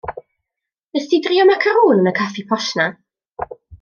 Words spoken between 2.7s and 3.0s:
'na?